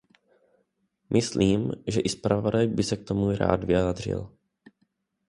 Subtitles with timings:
[1.09, 4.31] Myslím, že i zpravodaj by se k tomu rád vyjádřil.